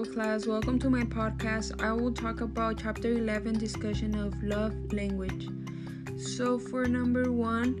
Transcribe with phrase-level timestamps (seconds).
[0.00, 0.46] Hello, class.
[0.46, 1.78] Welcome to my podcast.
[1.82, 5.46] I will talk about chapter 11 discussion of love language.
[6.16, 7.76] So, for number one,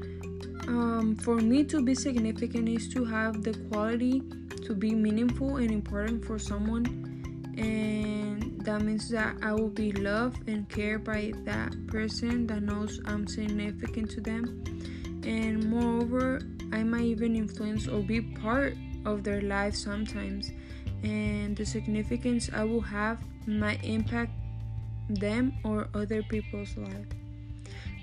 [0.68, 4.22] um, for me to be significant is to have the quality
[4.66, 6.84] to be meaningful and important for someone,
[7.56, 13.00] and that means that I will be loved and cared by that person that knows
[13.06, 14.62] I'm significant to them,
[15.24, 20.52] and moreover, I might even influence or be part of their life sometimes
[21.02, 24.32] and the significance I will have might impact
[25.08, 27.06] them or other people's life.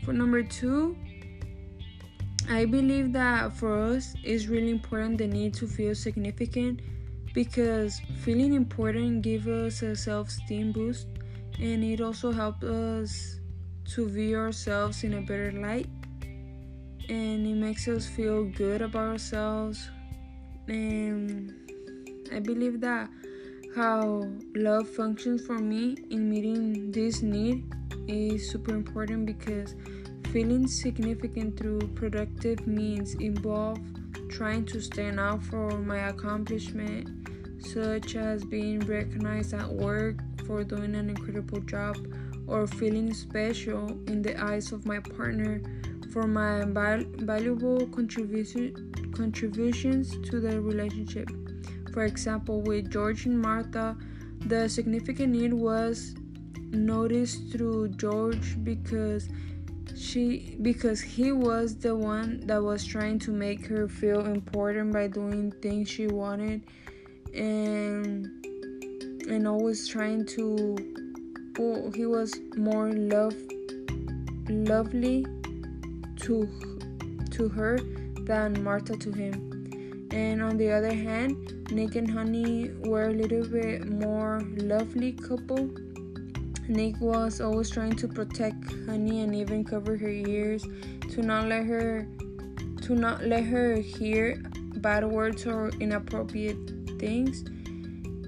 [0.03, 0.95] For number two,
[2.49, 6.81] I believe that for us it's really important the need to feel significant
[7.33, 11.07] because feeling important gives us a self-esteem boost
[11.59, 13.39] and it also helps us
[13.93, 15.89] to view ourselves in a better light
[17.09, 19.89] and it makes us feel good about ourselves
[20.67, 21.66] and
[22.31, 23.09] I believe that
[23.75, 27.65] how love functions for me in meeting this need
[28.07, 29.75] is super important because
[30.31, 33.79] feeling significant through productive means involve
[34.29, 37.09] trying to stand out for my accomplishment
[37.59, 41.97] such as being recognized at work for doing an incredible job
[42.47, 45.61] or feeling special in the eyes of my partner
[46.11, 51.29] for my val- valuable contribution contributions to the relationship.
[51.93, 53.97] For example, with George and Martha,
[54.45, 56.15] the significant need was
[56.71, 59.29] noticed through George because
[59.95, 65.07] she because he was the one that was trying to make her feel important by
[65.07, 66.61] doing things she wanted
[67.33, 68.27] and
[69.29, 70.75] and always trying to
[71.57, 73.35] well, he was more love
[74.49, 75.25] lovely
[76.17, 76.47] to
[77.31, 77.79] to her
[78.25, 79.56] than Martha to him.
[80.11, 85.69] And on the other hand, Nick and Honey were a little bit more lovely couple.
[86.67, 90.63] Nick was always trying to protect Honey and even cover her ears
[91.11, 92.07] to not let her
[92.83, 94.41] to not let her hear
[94.77, 97.43] bad words or inappropriate things.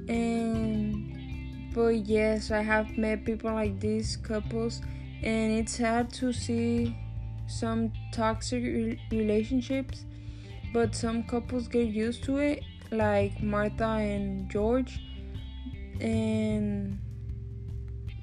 [0.10, 1.10] And
[1.74, 4.82] but yes, I have met people like these couples
[5.22, 6.96] and it's sad to see
[7.48, 8.64] some toxic
[9.12, 10.06] relationships,
[10.74, 15.00] but some couples get used to it, like Martha and George,
[16.00, 17.00] and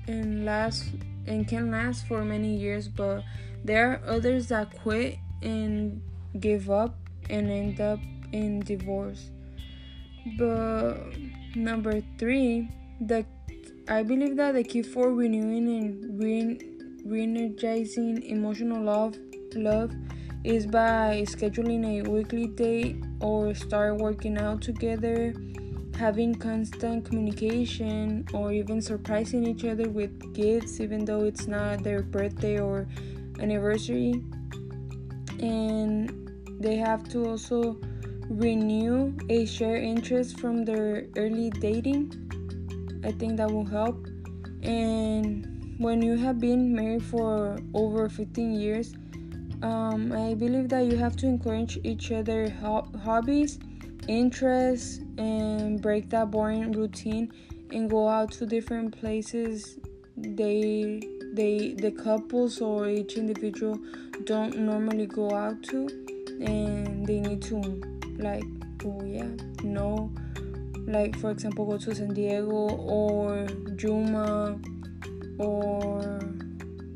[0.08, 0.84] and last
[1.26, 2.88] and can last for many years.
[2.88, 3.22] But
[3.64, 6.00] there are others that quit and
[6.40, 6.96] give up
[7.30, 8.00] and end up
[8.32, 9.30] in divorce.
[10.38, 10.96] But
[11.54, 12.68] number three,
[13.00, 13.24] the
[13.88, 16.58] I believe that the key for renewing and re-
[17.04, 19.16] re-energizing emotional love
[19.54, 19.92] love
[20.46, 25.34] is by scheduling a weekly date or start working out together
[25.98, 32.02] having constant communication or even surprising each other with gifts even though it's not their
[32.02, 32.86] birthday or
[33.40, 34.22] anniversary.
[35.40, 36.30] And
[36.60, 37.78] they have to also
[38.28, 42.12] renew a shared interest from their early dating.
[43.02, 44.06] I think that will help.
[44.62, 48.94] And when you have been married for over 15 years,
[49.62, 53.58] um, I believe that you have to encourage each other ho- hobbies,
[54.08, 57.32] interests, and break that boring routine
[57.70, 59.78] and go out to different places.
[60.16, 61.02] They,
[61.32, 63.78] they, the couples or each individual
[64.24, 65.88] don't normally go out to,
[66.40, 67.56] and they need to,
[68.18, 68.44] like,
[68.84, 69.28] oh yeah,
[69.62, 70.12] no,
[70.86, 73.46] like for example, go to San Diego or
[73.78, 74.58] Yuma
[75.38, 76.20] or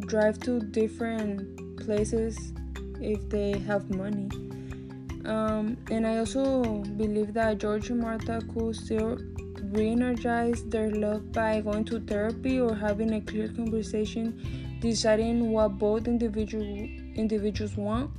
[0.07, 2.53] drive to different places
[3.01, 4.29] if they have money.
[5.25, 9.19] Um, and I also believe that George and Martha could still
[9.73, 16.09] re-energize their love by going to therapy or having a clear conversation, deciding what both
[16.09, 16.65] individual
[17.15, 18.11] individuals want,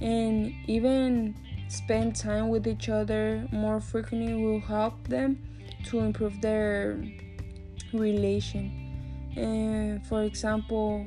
[0.00, 1.34] and even
[1.68, 5.36] spend time with each other more frequently will help them
[5.84, 7.02] to improve their
[7.92, 8.86] relation
[9.36, 11.06] and for example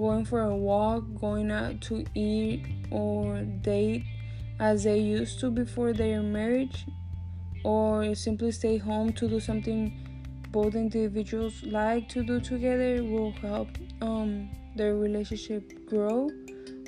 [0.00, 4.04] going for a walk going out to eat or date
[4.58, 6.86] as they used to before their marriage
[7.64, 9.82] or simply stay home to do something
[10.50, 13.68] both individuals like to do together will help
[14.00, 16.28] um, their relationship grow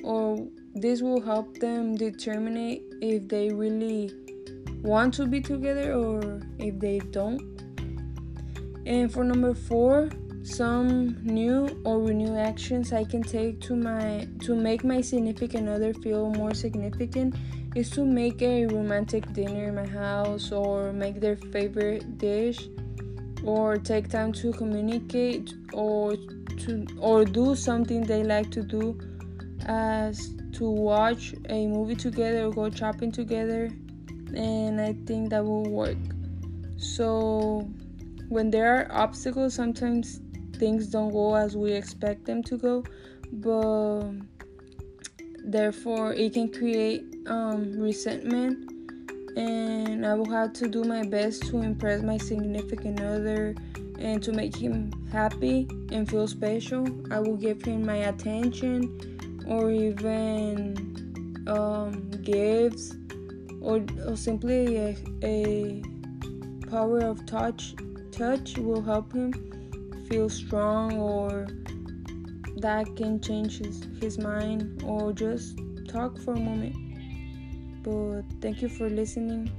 [0.03, 4.11] or this will help them determine if they really
[4.83, 7.41] want to be together or if they don't.
[8.87, 10.11] And for number four
[10.45, 15.95] some new or renewed actions I can take to my to make my significant other
[15.95, 17.37] feel more significant
[17.77, 22.59] is to make a romantic dinner in my house or make their favorite dish
[23.45, 26.17] or take time to communicate or
[26.59, 28.99] to or do something they like to do
[29.67, 33.71] as to watch a movie together or go shopping together
[34.35, 35.99] and I think that will work.
[36.79, 37.71] So
[38.29, 40.21] when there are obstacles sometimes
[40.63, 42.85] things don't go as we expect them to go
[43.33, 44.13] but
[45.45, 48.71] therefore it can create um, resentment
[49.37, 53.57] and I will have to do my best to impress my significant other
[53.99, 56.87] and to make him happy and feel special.
[57.11, 62.95] I will give him my attention or even um, gifts
[63.61, 65.83] or, or simply a, a
[66.71, 67.75] power of touch
[68.13, 69.33] touch will help him
[70.13, 71.47] feel strong or
[72.59, 76.75] that can change his, his mind or just talk for a moment.
[77.83, 79.51] But thank you for listening